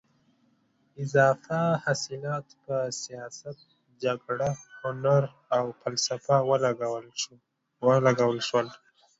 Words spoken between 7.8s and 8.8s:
ولګول شول.